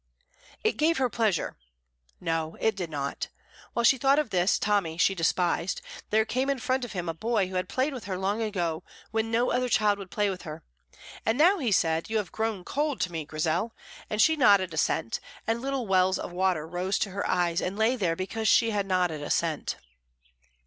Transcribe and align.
It 0.63 0.77
gave 0.77 0.97
her 0.97 1.11
pleasure; 1.11 1.55
no, 2.19 2.57
it 2.59 2.75
did 2.75 2.89
not. 2.89 3.27
While 3.73 3.83
she 3.85 3.99
thought 3.99 4.17
of 4.17 4.31
this 4.31 4.57
Tommy 4.57 4.97
she 4.97 5.13
despised, 5.13 5.79
there 6.09 6.25
came 6.25 6.49
in 6.49 6.57
front 6.57 6.83
of 6.83 6.93
him 6.93 7.07
a 7.07 7.13
boy 7.13 7.49
who 7.49 7.53
had 7.55 7.69
played 7.69 7.93
with 7.93 8.05
her 8.05 8.17
long 8.17 8.41
ago 8.41 8.81
when 9.11 9.29
no 9.29 9.51
other 9.51 9.69
child 9.69 9.99
would 9.99 10.09
play 10.09 10.27
with 10.31 10.41
her, 10.41 10.63
and 11.23 11.37
now 11.37 11.59
he 11.59 11.71
said, 11.71 12.09
"You 12.09 12.17
have 12.17 12.31
grown 12.31 12.63
cold 12.63 12.99
to 13.01 13.11
me, 13.11 13.25
Grizel," 13.25 13.75
and 14.09 14.19
she 14.19 14.35
nodded 14.35 14.73
assent, 14.73 15.19
and 15.45 15.61
little 15.61 15.85
wells 15.85 16.17
of 16.17 16.31
water 16.31 16.67
rose 16.67 16.97
to 16.97 17.11
her 17.11 17.29
eyes 17.29 17.61
and 17.61 17.77
lay 17.77 17.95
there 17.95 18.15
because 18.15 18.47
she 18.47 18.71
had 18.71 18.87
nodded 18.87 19.21
assent. 19.21 19.75